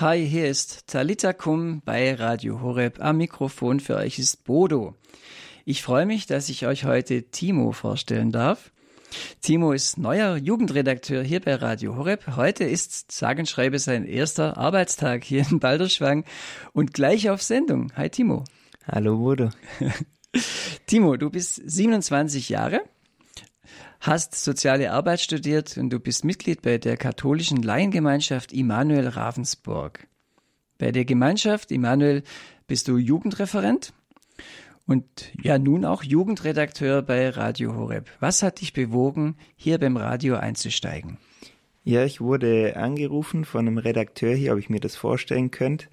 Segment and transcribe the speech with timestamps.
[0.00, 3.00] Hi, hier ist Talita Kum bei Radio Horeb.
[3.04, 4.94] Am Mikrofon für euch ist Bodo.
[5.66, 8.72] Ich freue mich, dass ich euch heute Timo vorstellen darf.
[9.42, 12.34] Timo ist neuer Jugendredakteur hier bei Radio Horeb.
[12.36, 16.24] Heute ist sage und schreibe sein erster Arbeitstag hier in Balderschwang
[16.72, 17.92] und gleich auf Sendung.
[17.94, 18.44] Hi Timo.
[18.90, 19.50] Hallo Bodo.
[20.86, 22.80] Timo, du bist 27 Jahre,
[24.00, 30.08] hast soziale Arbeit studiert und du bist Mitglied bei der katholischen Laiengemeinschaft Immanuel Ravensburg.
[30.78, 32.22] Bei der Gemeinschaft Immanuel
[32.66, 33.92] bist du Jugendreferent
[34.86, 35.04] und
[35.42, 38.10] ja nun auch Jugendredakteur bei Radio Horeb.
[38.18, 41.18] Was hat dich bewogen, hier beim Radio einzusteigen?
[41.84, 45.86] Ja, ich wurde angerufen von einem Redakteur hier, ob ich mir das vorstellen könnte.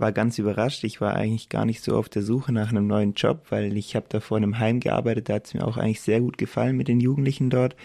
[0.00, 0.82] War ganz überrascht.
[0.84, 3.94] Ich war eigentlich gar nicht so auf der Suche nach einem neuen Job, weil ich
[3.94, 5.28] habe da vor einem Heim gearbeitet.
[5.28, 7.76] Da hat es mir auch eigentlich sehr gut gefallen mit den Jugendlichen dort.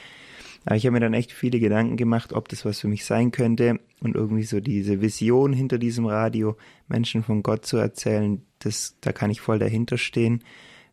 [0.65, 3.31] Aber ich habe mir dann echt viele Gedanken gemacht, ob das was für mich sein
[3.31, 8.95] könnte und irgendwie so diese Vision hinter diesem Radio, Menschen von Gott zu erzählen, das,
[9.01, 10.43] da kann ich voll dahinter stehen.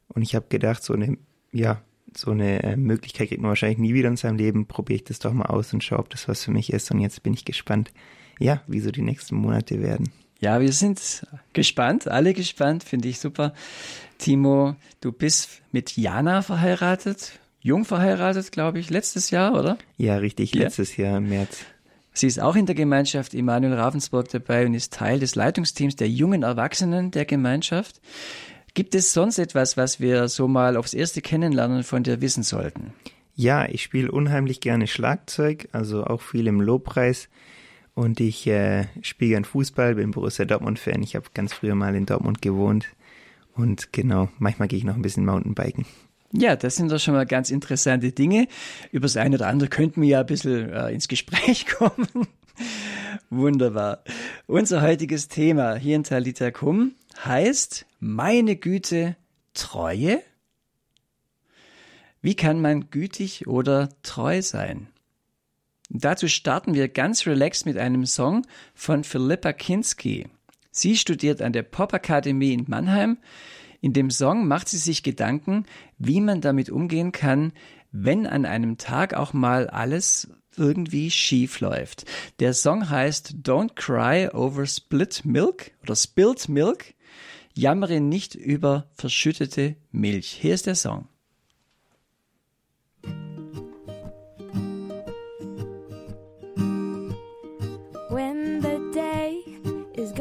[0.08, 1.16] Und ich habe gedacht, so eine,
[1.52, 1.80] ja,
[2.14, 4.66] so eine äh, Möglichkeit kriegt man wahrscheinlich nie wieder in seinem Leben.
[4.66, 6.90] Probiere ich das doch mal aus und schaue, ob das was für mich ist.
[6.90, 7.92] Und jetzt bin ich gespannt,
[8.38, 10.10] ja, wie so die nächsten Monate werden.
[10.42, 13.54] Ja, wir sind gespannt, alle gespannt, finde ich super.
[14.18, 19.78] Timo, du bist mit Jana verheiratet jung verheiratet, glaube ich, letztes Jahr, oder?
[19.96, 21.06] Ja, richtig, letztes ja.
[21.06, 21.64] Jahr im März.
[22.12, 26.08] Sie ist auch in der Gemeinschaft Emanuel Ravensburg dabei und ist Teil des Leitungsteams der
[26.08, 28.02] jungen Erwachsenen der Gemeinschaft.
[28.74, 32.92] Gibt es sonst etwas, was wir so mal aufs erste Kennenlernen von dir wissen sollten?
[33.34, 37.28] Ja, ich spiele unheimlich gerne Schlagzeug, also auch viel im Lobpreis.
[37.94, 41.02] Und ich äh, spiele gern Fußball, bin Borussia Dortmund-Fan.
[41.02, 42.86] Ich habe ganz früher mal in Dortmund gewohnt.
[43.54, 45.84] Und genau, manchmal gehe ich noch ein bisschen Mountainbiken.
[46.32, 48.48] Ja, das sind doch schon mal ganz interessante Dinge.
[48.90, 52.08] Über das eine oder andere könnten wir ja ein bisschen äh, ins Gespräch kommen.
[53.28, 54.02] Wunderbar.
[54.46, 59.16] Unser heutiges Thema hier in Talita Kum heißt Meine Güte,
[59.52, 60.22] Treue?
[62.22, 64.86] Wie kann man gütig oder treu sein?
[66.00, 70.26] Dazu starten wir ganz relaxed mit einem Song von Philippa Kinski.
[70.70, 73.18] Sie studiert an der Popakademie in Mannheim
[73.82, 75.66] in dem Song macht sie sich Gedanken,
[75.98, 77.52] wie man damit umgehen kann,
[77.90, 82.06] wenn an einem Tag auch mal alles irgendwie schief läuft.
[82.38, 86.94] Der Song heißt Don't Cry Over Split Milk oder Spilled Milk.
[87.54, 90.38] Jammere nicht über verschüttete Milch.
[90.40, 91.08] Hier ist der Song.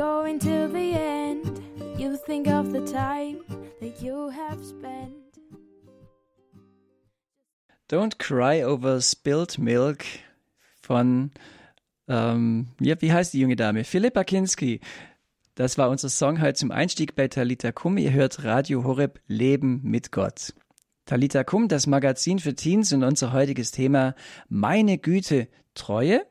[0.01, 1.61] Going to the end,
[1.95, 3.37] you think of the time
[7.87, 10.05] Don't Cry Over Spilled Milk
[10.81, 11.29] von,
[12.07, 13.83] ähm, ja, wie heißt die junge Dame?
[13.83, 14.79] Philippa Kinski.
[15.53, 17.99] Das war unser Song heute zum Einstieg bei Talita Kum.
[17.99, 20.55] Ihr hört Radio Horeb Leben mit Gott.
[21.05, 24.15] Talita Kum, das Magazin für Teens und unser heutiges Thema
[24.49, 26.25] Meine Güte, Treue.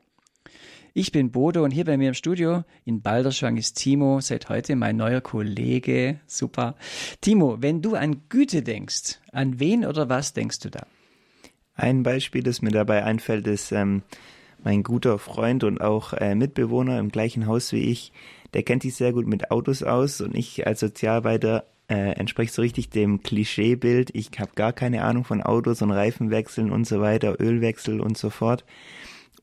[0.93, 4.75] Ich bin Bodo und hier bei mir im Studio in Balderschwang ist Timo, seit heute
[4.75, 6.19] mein neuer Kollege.
[6.27, 6.75] Super.
[7.21, 10.85] Timo, wenn du an Güte denkst, an wen oder was denkst du da?
[11.75, 14.03] Ein Beispiel, das mir dabei einfällt, ist ähm,
[14.65, 18.11] mein guter Freund und auch äh, Mitbewohner im gleichen Haus wie ich.
[18.53, 22.61] Der kennt sich sehr gut mit Autos aus und ich als Sozialarbeiter äh, entspricht so
[22.61, 24.13] richtig dem Klischeebild.
[24.13, 28.29] Ich habe gar keine Ahnung von Autos und Reifenwechseln und so weiter, Ölwechsel und so
[28.29, 28.65] fort.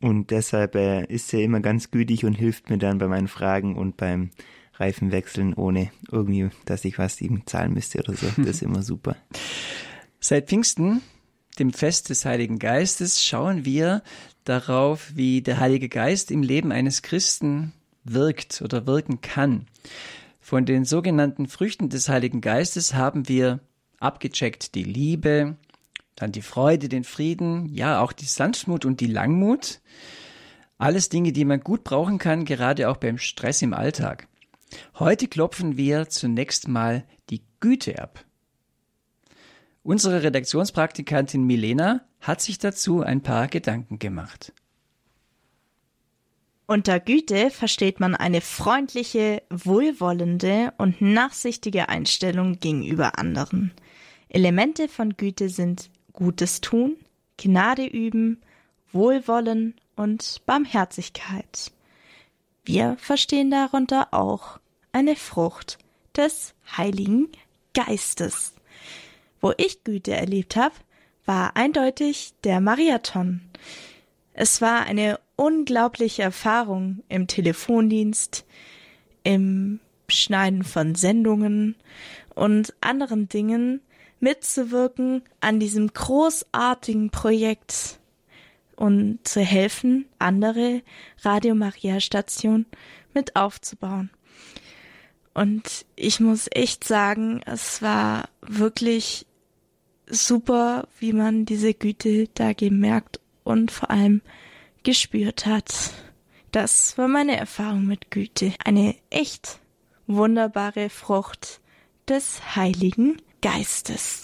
[0.00, 3.76] Und deshalb äh, ist er immer ganz gütig und hilft mir dann bei meinen Fragen
[3.76, 4.30] und beim
[4.74, 8.26] Reifenwechseln, ohne irgendwie, dass ich was ihm zahlen müsste oder so.
[8.36, 9.16] Das ist immer super.
[10.20, 11.02] Seit Pfingsten,
[11.58, 14.02] dem Fest des Heiligen Geistes, schauen wir
[14.44, 17.72] darauf, wie der Heilige Geist im Leben eines Christen
[18.04, 19.66] wirkt oder wirken kann.
[20.40, 23.60] Von den sogenannten Früchten des Heiligen Geistes haben wir
[23.98, 25.56] abgecheckt die Liebe,
[26.18, 29.80] dann die Freude, den Frieden, ja, auch die Sanftmut und die Langmut.
[30.76, 34.28] Alles Dinge, die man gut brauchen kann, gerade auch beim Stress im Alltag.
[34.98, 38.24] Heute klopfen wir zunächst mal die Güte ab.
[39.82, 44.52] Unsere Redaktionspraktikantin Milena hat sich dazu ein paar Gedanken gemacht.
[46.66, 53.72] Unter Güte versteht man eine freundliche, wohlwollende und nachsichtige Einstellung gegenüber anderen.
[54.28, 56.96] Elemente von Güte sind Gutes tun,
[57.36, 58.42] Gnade üben,
[58.90, 61.70] Wohlwollen und Barmherzigkeit.
[62.64, 64.58] Wir verstehen darunter auch
[64.90, 65.78] eine Frucht
[66.16, 67.28] des Heiligen
[67.72, 68.52] Geistes.
[69.40, 70.74] Wo ich Güte erlebt habe,
[71.24, 73.40] war eindeutig der Marathon.
[74.32, 78.44] Es war eine unglaubliche Erfahrung im Telefondienst,
[79.22, 79.78] im
[80.08, 81.76] Schneiden von Sendungen
[82.34, 83.82] und anderen Dingen
[84.20, 87.98] mitzuwirken an diesem großartigen Projekt
[88.76, 90.82] und zu helfen, andere
[91.22, 92.66] Radio Maria Stationen
[93.14, 94.10] mit aufzubauen.
[95.34, 99.26] Und ich muss echt sagen, es war wirklich
[100.08, 104.22] super, wie man diese Güte da gemerkt und vor allem
[104.82, 105.92] gespürt hat.
[106.50, 108.52] Das war meine Erfahrung mit Güte.
[108.64, 109.60] Eine echt
[110.06, 111.60] wunderbare Frucht
[112.08, 114.22] des Heiligen Geistes.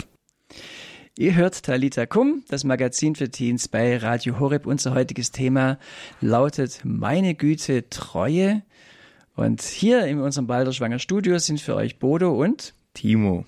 [1.16, 4.66] Ihr hört Talita Kum, das Magazin für Teens bei Radio Horeb.
[4.66, 5.78] Unser heutiges Thema
[6.20, 8.62] lautet Meine Güte, Treue.
[9.36, 13.44] Und hier in unserem Balderschwanger Studio sind für euch Bodo und Timo.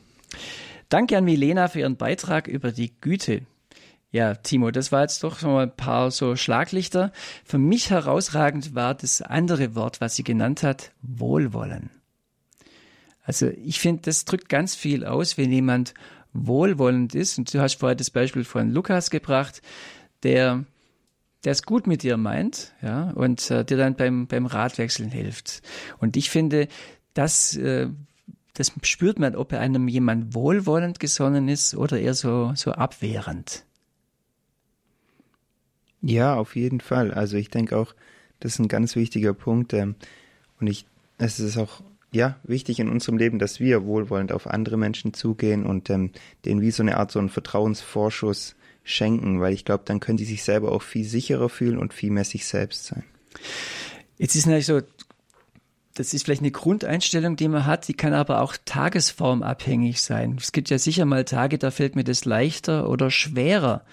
[0.88, 3.42] Danke an Milena für ihren Beitrag über die Güte.
[4.12, 7.10] Ja, Timo, das war jetzt doch so ein paar so Schlaglichter.
[7.44, 11.90] Für mich herausragend war das andere Wort, was sie genannt hat, Wohlwollen.
[13.26, 15.94] Also ich finde, das drückt ganz viel aus, wenn jemand
[16.32, 17.38] wohlwollend ist.
[17.38, 19.60] Und du hast vorher das Beispiel von Lukas gebracht,
[20.22, 20.64] der
[21.44, 25.62] es gut mit dir meint, ja, und äh, dir dann beim, beim Radwechseln hilft.
[25.98, 26.66] Und ich finde,
[27.14, 27.88] das, äh,
[28.54, 33.64] das spürt man, ob er einem jemand wohlwollend gesonnen ist oder eher so, so abwehrend.
[36.00, 37.12] Ja, auf jeden Fall.
[37.12, 37.94] Also ich denke auch,
[38.40, 39.72] das ist ein ganz wichtiger Punkt.
[39.72, 39.94] Ähm,
[40.60, 40.86] und ich,
[41.18, 41.82] es ist auch
[42.12, 46.12] ja, wichtig in unserem Leben, dass wir wohlwollend auf andere Menschen zugehen und ähm,
[46.44, 50.24] denen wie so eine Art so einen Vertrauensvorschuss schenken, weil ich glaube, dann können die
[50.24, 53.04] sich selber auch viel sicherer fühlen und viel mehr sich selbst sein.
[54.16, 54.80] Jetzt ist natürlich so,
[55.94, 60.36] das ist vielleicht eine Grundeinstellung, die man hat, die kann aber auch tagesformabhängig sein.
[60.38, 63.84] Es gibt ja sicher mal Tage, da fällt mir das leichter oder schwerer.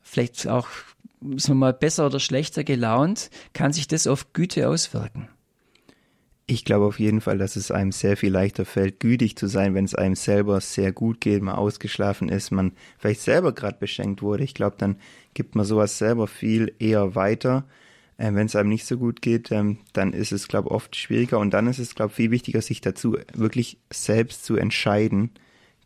[0.00, 0.68] Vielleicht auch
[1.36, 3.30] ist man mal besser oder schlechter gelaunt.
[3.52, 5.28] Kann sich das auf Güte auswirken?
[6.46, 9.74] Ich glaube auf jeden Fall, dass es einem sehr viel leichter fällt, gütig zu sein,
[9.74, 14.22] wenn es einem selber sehr gut geht, man ausgeschlafen ist, man vielleicht selber gerade beschenkt
[14.22, 14.42] wurde.
[14.42, 14.96] Ich glaube, dann
[15.34, 17.64] gibt man sowas selber viel eher weiter.
[18.18, 20.96] Ähm, wenn es einem nicht so gut geht, ähm, dann ist es, glaube ich, oft
[20.96, 21.38] schwieriger.
[21.38, 25.30] Und dann ist es, glaube ich, viel wichtiger, sich dazu wirklich selbst zu entscheiden,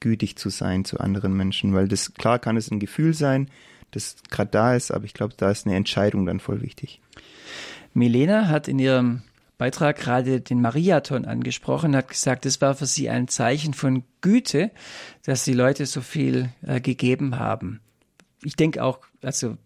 [0.00, 1.74] gütig zu sein zu anderen Menschen.
[1.74, 3.48] Weil das, klar kann es ein Gefühl sein,
[3.90, 7.00] das gerade da ist, aber ich glaube, da ist eine Entscheidung dann voll wichtig.
[7.94, 9.22] Milena hat in ihrem
[9.58, 14.70] Beitrag gerade den Mariathon angesprochen, hat gesagt, es war für sie ein Zeichen von Güte,
[15.24, 17.80] dass die Leute so viel äh, gegeben haben.
[18.42, 19.56] Ich denke auch, also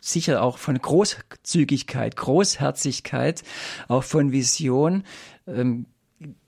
[0.00, 3.42] sicher auch von Großzügigkeit, Großherzigkeit,
[3.88, 5.04] auch von Vision.
[5.46, 5.86] Ähm,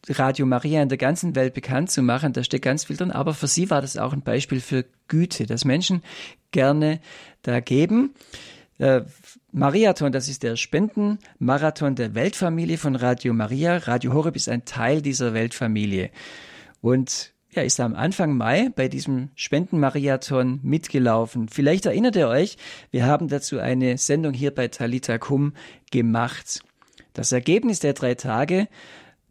[0.09, 3.35] Radio Maria in der ganzen Welt bekannt zu machen, da steckt ganz viel drin, aber
[3.35, 6.03] für sie war das auch ein Beispiel für Güte, dass Menschen
[6.51, 7.01] gerne
[7.43, 8.15] da geben.
[8.79, 9.03] Äh,
[9.53, 13.79] Mariathon, das ist der Spendenmarathon der Weltfamilie von Radio Maria.
[13.79, 16.11] Radio Horeb ist ein Teil dieser Weltfamilie.
[16.81, 21.49] Und ja, ist am Anfang Mai bei diesem Spendenmarathon mitgelaufen.
[21.49, 22.59] Vielleicht erinnert ihr euch,
[22.93, 25.55] wir haben dazu eine Sendung hier bei Talita Kum
[25.91, 26.63] gemacht.
[27.13, 28.69] Das Ergebnis der drei Tage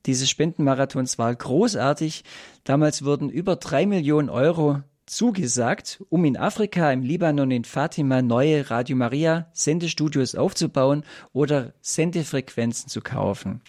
[0.06, 2.26] dieses Spendenmarathons war großartig.
[2.66, 8.70] Damals wurden über drei Millionen Euro zugesagt, um in Afrika, im Libanon, in Fatima neue
[8.70, 11.04] Radio Maria Sendestudios aufzubauen
[11.34, 13.62] oder Sendefrequenzen zu kaufen.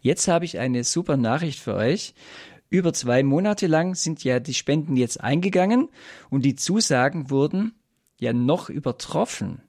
[0.00, 2.14] Jetzt habe ich eine super Nachricht für euch.
[2.70, 5.88] Über zwei Monate lang sind ja die Spenden jetzt eingegangen
[6.30, 7.74] und die Zusagen wurden
[8.18, 9.62] ja noch übertroffen.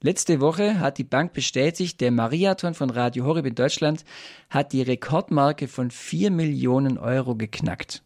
[0.00, 4.04] Letzte Woche hat die Bank bestätigt, der Mariathon von Radio Horeb in Deutschland
[4.50, 8.02] hat die Rekordmarke von vier Millionen Euro geknackt.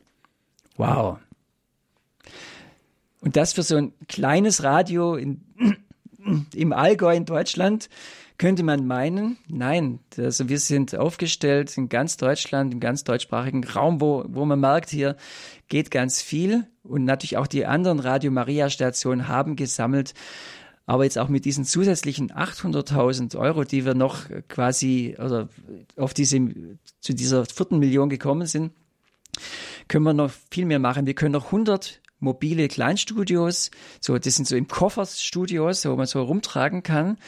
[0.77, 1.19] Wow.
[3.21, 5.41] Und das für so ein kleines Radio in,
[6.55, 7.89] im Allgäu in Deutschland
[8.39, 14.01] könnte man meinen, nein, also wir sind aufgestellt in ganz Deutschland, im ganz deutschsprachigen Raum,
[14.01, 15.17] wo, wo man merkt, hier
[15.69, 20.13] geht ganz viel und natürlich auch die anderen Radio Maria Stationen haben gesammelt.
[20.89, 25.49] Aber jetzt auch mit diesen zusätzlichen 800.000 Euro, die wir noch quasi oder
[25.97, 26.39] auf diese,
[27.01, 28.73] zu dieser vierten Million gekommen sind,
[29.89, 31.07] können wir noch viel mehr machen.
[31.07, 33.71] Wir können noch 100 mobile Kleinstudios,
[34.01, 37.19] so das sind so im Kofferstudios, wo man so rumtragen kann,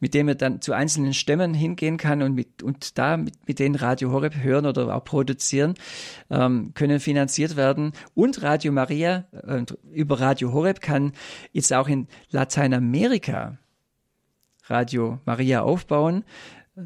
[0.00, 3.58] mit denen man dann zu einzelnen Stämmen hingehen kann und mit und da mit, mit
[3.58, 5.74] denen Radio Horeb hören oder auch produzieren,
[6.30, 7.92] ähm, können finanziert werden.
[8.14, 11.12] Und Radio Maria äh, über Radio Horeb kann
[11.52, 13.58] jetzt auch in Lateinamerika
[14.66, 16.24] Radio Maria aufbauen,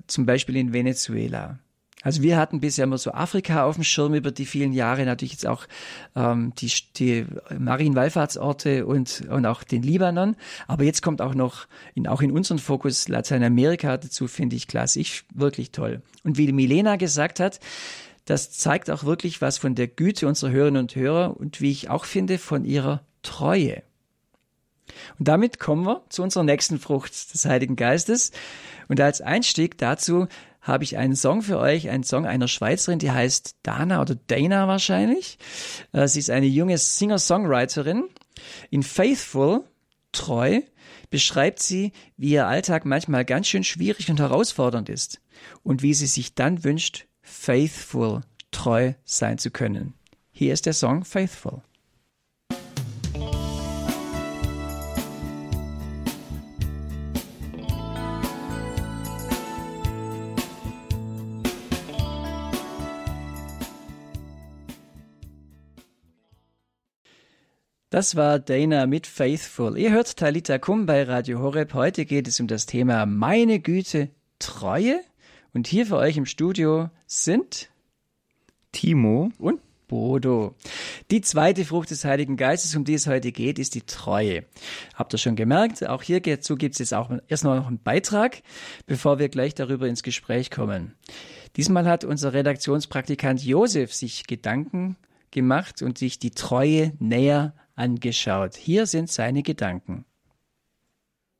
[0.06, 1.60] zum Beispiel in Venezuela.
[2.02, 5.32] Also wir hatten bisher immer so Afrika auf dem Schirm über die vielen Jahre, natürlich
[5.32, 5.66] jetzt auch
[6.14, 7.26] ähm, die, die
[7.58, 10.36] Marienwallfahrtsorte und, und auch den Libanon.
[10.68, 15.00] Aber jetzt kommt auch noch in, auch in unseren Fokus Lateinamerika dazu, finde ich klasse.
[15.00, 16.02] Ich wirklich toll.
[16.22, 17.58] Und wie Milena gesagt hat,
[18.26, 21.90] das zeigt auch wirklich was von der Güte unserer Hörerinnen und Hörer und wie ich
[21.90, 23.82] auch finde, von ihrer Treue.
[25.18, 28.32] Und damit kommen wir zu unserer nächsten Frucht des Heiligen Geistes.
[28.88, 30.28] Und als Einstieg dazu
[30.68, 34.68] habe ich einen Song für euch, einen Song einer Schweizerin, die heißt Dana oder Dana
[34.68, 35.38] wahrscheinlich.
[35.92, 38.04] Äh, sie ist eine junge Singer-Songwriterin.
[38.70, 39.64] In Faithful,
[40.12, 40.60] treu,
[41.10, 45.20] beschreibt sie, wie ihr Alltag manchmal ganz schön schwierig und herausfordernd ist
[45.62, 48.20] und wie sie sich dann wünscht, faithful,
[48.50, 49.94] treu sein zu können.
[50.30, 51.62] Hier ist der Song Faithful.
[67.98, 69.76] Das war Dana mit Faithful.
[69.76, 71.74] Ihr hört Talita Kum bei Radio Horeb.
[71.74, 75.00] Heute geht es um das Thema Meine Güte, Treue.
[75.52, 77.70] Und hier für euch im Studio sind
[78.70, 80.54] Timo und Bodo.
[81.10, 84.44] Die zweite Frucht des Heiligen Geistes, um die es heute geht, ist die Treue.
[84.94, 85.84] Habt ihr schon gemerkt?
[85.84, 88.42] Auch hierzu gibt es jetzt auch erstmal noch einen Beitrag,
[88.86, 90.94] bevor wir gleich darüber ins Gespräch kommen.
[91.56, 94.94] Diesmal hat unser Redaktionspraktikant Josef sich Gedanken
[95.32, 98.56] gemacht und sich die Treue näher angeschaut.
[98.56, 100.04] Hier sind seine Gedanken.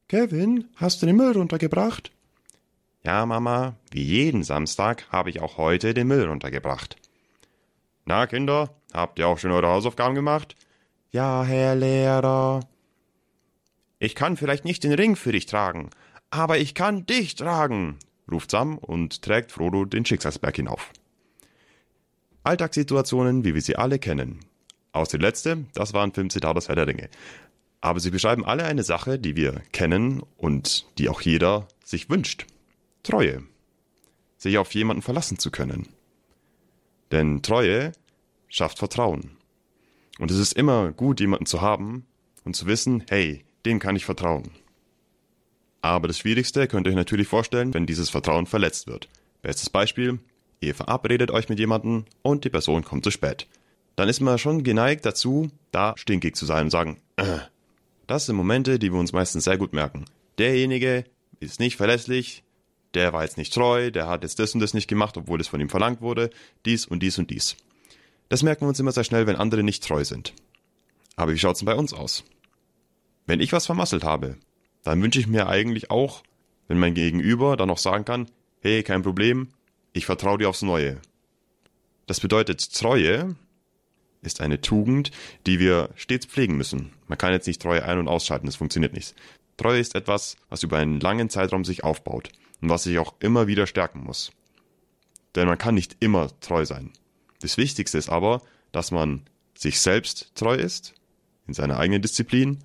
[0.09, 2.11] Kevin, hast du den Müll runtergebracht?
[3.05, 6.97] Ja, Mama, wie jeden Samstag habe ich auch heute den Müll runtergebracht.
[8.07, 10.57] Na, Kinder, habt ihr auch schon eure Hausaufgaben gemacht?
[11.11, 12.61] Ja, Herr Lehrer.
[13.99, 15.91] Ich kann vielleicht nicht den Ring für dich tragen,
[16.31, 17.99] aber ich kann dich tragen,
[18.31, 20.93] ruft Sam und trägt Frodo den Schicksalsberg hinauf.
[22.45, 24.41] Alltagssituationen, wie wir sie alle kennen,
[24.93, 27.09] aus der letzte, das war ein Filmzitat aus Herr der Ringe.
[27.81, 32.47] Aber sie beschreiben alle eine Sache, die wir kennen und die auch jeder sich wünscht.
[33.03, 33.43] Treue.
[34.37, 35.89] Sich auf jemanden verlassen zu können.
[37.13, 37.93] Denn Treue
[38.49, 39.37] schafft Vertrauen.
[40.19, 42.05] Und es ist immer gut, jemanden zu haben
[42.45, 44.51] und zu wissen, hey, dem kann ich vertrauen.
[45.81, 49.09] Aber das Schwierigste könnt ihr euch natürlich vorstellen, wenn dieses Vertrauen verletzt wird.
[49.43, 50.19] Bestes Beispiel,
[50.61, 53.47] ihr verabredet euch mit jemandem und die Person kommt zu spät
[53.99, 57.39] dann ist man schon geneigt dazu, da stinkig zu sein und sagen, äh.
[58.07, 60.05] das sind Momente, die wir uns meistens sehr gut merken.
[60.39, 61.03] Derjenige
[61.41, 62.45] ist nicht verlässlich,
[62.95, 65.49] der war jetzt nicht treu, der hat jetzt das und das nicht gemacht, obwohl es
[65.49, 66.31] von ihm verlangt wurde,
[66.65, 67.57] dies und dies und dies.
[68.29, 70.33] Das merken wir uns immer sehr schnell, wenn andere nicht treu sind.
[71.17, 72.23] Aber wie schaut's denn bei uns aus?
[73.27, 74.37] Wenn ich was vermasselt habe,
[74.85, 76.23] dann wünsche ich mir eigentlich auch,
[76.69, 79.49] wenn mein Gegenüber dann noch sagen kann, hey, kein Problem,
[79.93, 81.01] ich vertraue dir aufs Neue.
[82.07, 83.35] Das bedeutet, Treue
[84.23, 85.11] ist eine Tugend,
[85.47, 86.93] die wir stets pflegen müssen.
[87.07, 89.15] Man kann jetzt nicht Treue ein- und ausschalten, das funktioniert nicht.
[89.57, 93.47] Treue ist etwas, was über einen langen Zeitraum sich aufbaut und was sich auch immer
[93.47, 94.33] wieder stärken muss.
[95.35, 96.93] Denn man kann nicht immer treu sein.
[97.41, 99.23] Das Wichtigste ist aber, dass man
[99.57, 100.95] sich selbst treu ist,
[101.47, 102.59] in seiner eigenen Disziplin,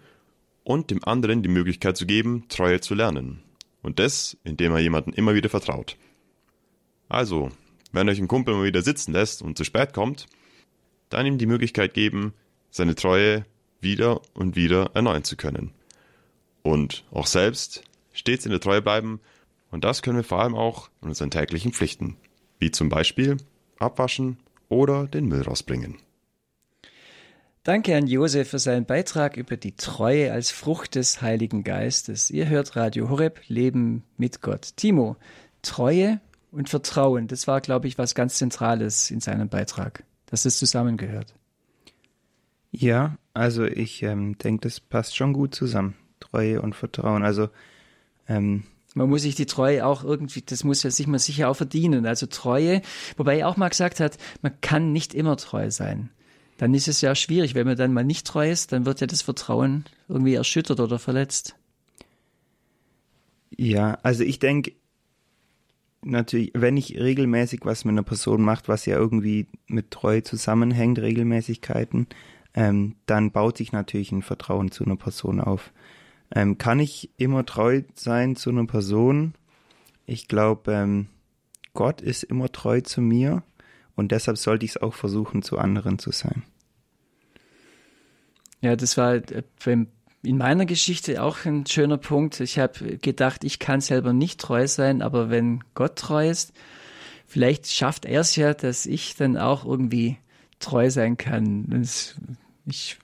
[0.63, 3.43] und dem anderen die Möglichkeit zu geben, Treue zu lernen.
[3.81, 5.98] Und das, indem er jemanden immer wieder vertraut.
[7.10, 7.51] Also,
[7.91, 10.27] wenn euch ein Kumpel mal wieder sitzen lässt und zu spät kommt,
[11.13, 12.34] dann ihm die Möglichkeit geben,
[12.70, 13.46] seine Treue
[13.82, 15.72] wieder und wieder erneuern zu können.
[16.62, 19.20] Und auch selbst stets in der Treue bleiben,
[19.72, 22.15] und das können wir vor allem auch in unseren täglichen Pflichten,
[22.60, 23.38] wie zum Beispiel
[23.79, 24.38] abwaschen
[24.70, 25.98] oder den Müll rausbringen.
[27.63, 32.29] Danke an Josef für seinen Beitrag über die Treue als Frucht des Heiligen Geistes.
[32.29, 34.75] Ihr hört Radio Horeb, Leben mit Gott.
[34.75, 35.15] Timo,
[35.62, 36.20] Treue
[36.51, 41.34] und Vertrauen, das war, glaube ich, was ganz Zentrales in seinem Beitrag dass es zusammengehört.
[42.72, 45.96] Ja, also ich ähm, denke, das passt schon gut zusammen.
[46.20, 47.24] Treue und Vertrauen.
[47.24, 47.50] Also
[48.27, 48.63] ähm,
[48.96, 52.06] man muss sich die Treue auch irgendwie, das muss ja sich man sicher auch verdienen.
[52.06, 52.82] Also Treue,
[53.18, 56.10] wobei er auch mal gesagt hat, man kann nicht immer treu sein.
[56.58, 59.08] Dann ist es ja schwierig, wenn man dann mal nicht treu ist, dann wird ja
[59.08, 61.56] das Vertrauen irgendwie erschüttert oder verletzt.
[63.56, 64.74] Ja, also ich denke,
[66.05, 71.00] natürlich, wenn ich regelmäßig was mit einer Person macht, was ja irgendwie mit Treue zusammenhängt,
[71.00, 72.07] Regelmäßigkeiten,
[72.53, 75.72] ähm, dann baut sich natürlich ein Vertrauen zu einer Person auf.
[76.33, 79.33] Ähm, kann ich immer treu sein zu einer Person?
[80.05, 81.07] Ich glaube, ähm,
[81.74, 83.43] Gott ist immer treu zu mir
[83.95, 86.43] und deshalb sollte ich es auch versuchen, zu anderen zu sein.
[88.62, 89.88] Ja, das war äh, beim
[90.24, 92.39] in meiner Geschichte auch ein schöner Punkt.
[92.39, 96.53] Ich habe gedacht, ich kann selber nicht treu sein, aber wenn Gott treu ist,
[97.27, 100.18] vielleicht schafft er es ja, dass ich dann auch irgendwie
[100.60, 101.65] treu sein kann.
[101.65, 102.15] Und
[102.65, 102.98] ich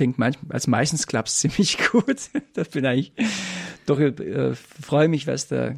[0.00, 2.18] denke, manchmal, also meistens klappt es ziemlich gut.
[2.54, 3.12] das bin ich
[3.88, 5.76] doch äh, freue mich, was der,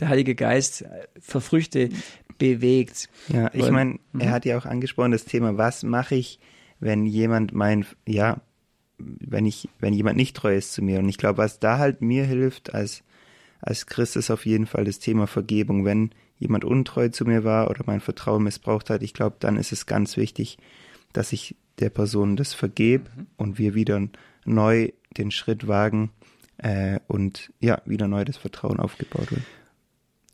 [0.00, 0.84] der Heilige Geist
[1.20, 1.90] für Früchte
[2.38, 3.08] bewegt.
[3.28, 6.38] Ja, ich meine, er hat ja auch angesprochen das Thema, was mache ich,
[6.80, 8.40] wenn jemand mein, ja,
[8.98, 10.98] wenn ich, wenn jemand nicht treu ist zu mir.
[10.98, 13.02] Und ich glaube, was da halt mir hilft als,
[13.60, 15.84] als Christ ist auf jeden Fall das Thema Vergebung.
[15.84, 19.72] Wenn jemand untreu zu mir war oder mein Vertrauen missbraucht hat, ich glaube, dann ist
[19.72, 20.58] es ganz wichtig,
[21.12, 23.26] dass ich der Person das vergebe mhm.
[23.36, 24.00] und wir wieder
[24.44, 26.10] neu den Schritt wagen
[26.58, 29.42] äh, und ja, wieder neu das Vertrauen aufgebaut wird.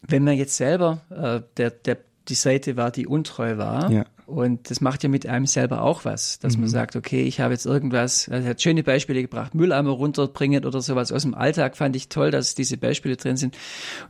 [0.03, 4.05] Wenn man jetzt selber äh, der, der, die Seite war, die untreu war, ja.
[4.33, 6.63] Und das macht ja mit einem selber auch was, dass mhm.
[6.63, 10.65] man sagt, okay, ich habe jetzt irgendwas, also er hat schöne Beispiele gebracht, Mülleimer runterbringen
[10.65, 13.57] oder sowas aus dem Alltag, fand ich toll, dass diese Beispiele drin sind.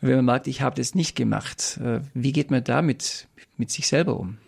[0.00, 3.26] Und wenn man merkt, ich habe das nicht gemacht, äh, wie geht man damit
[3.56, 4.38] mit sich selber um?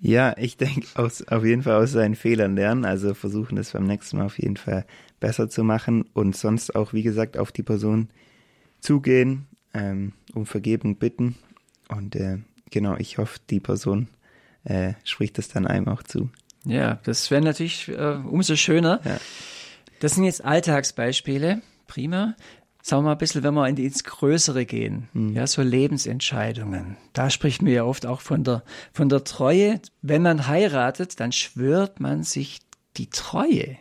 [0.00, 4.18] Ja, ich denke auf jeden Fall aus seinen Fehlern lernen, also versuchen das beim nächsten
[4.18, 4.84] Mal auf jeden Fall
[5.20, 8.08] besser zu machen und sonst auch, wie gesagt, auf die Person
[8.80, 11.36] zugehen, ähm, um Vergebung bitten.
[11.88, 12.38] Und äh,
[12.70, 14.08] genau, ich hoffe, die Person
[14.64, 16.30] äh, spricht das dann einem auch zu.
[16.64, 19.00] Ja, das wäre natürlich äh, umso schöner.
[19.04, 19.18] Ja.
[20.00, 21.62] Das sind jetzt Alltagsbeispiele.
[21.86, 22.34] Prima.
[22.82, 25.34] Sagen wir mal ein bisschen, wenn wir ins Größere gehen, mhm.
[25.34, 26.98] ja, so Lebensentscheidungen.
[27.14, 29.80] Da spricht man ja oft auch von der, von der Treue.
[30.02, 32.60] Wenn man heiratet, dann schwört man sich
[32.98, 33.78] die Treue.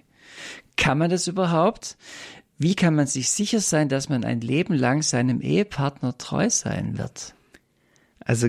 [0.77, 1.97] Kann man das überhaupt?
[2.57, 6.97] Wie kann man sich sicher sein, dass man ein Leben lang seinem Ehepartner treu sein
[6.97, 7.35] wird?
[8.19, 8.47] Also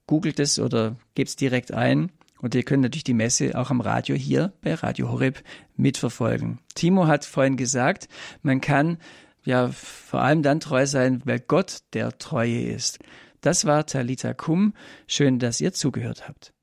[0.07, 2.11] googelt es oder gebt es direkt ein.
[2.40, 5.42] Und ihr könnt natürlich die Messe auch am Radio hier bei Radio Horeb
[5.77, 6.59] mitverfolgen.
[6.74, 8.09] Timo hat vorhin gesagt,
[8.42, 8.98] man kann
[9.44, 12.98] ja vor allem dann treu sein, weil Gott der Treue ist.
[13.40, 14.74] Das war Talita Kum.
[15.07, 16.54] Schön, dass ihr zugehört habt.